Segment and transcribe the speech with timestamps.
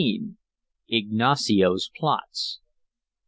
[0.91, 2.57] IGNACIO'S PLOTS.